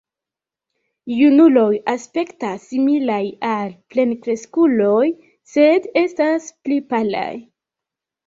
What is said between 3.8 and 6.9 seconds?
plenkreskuloj, sed estas pli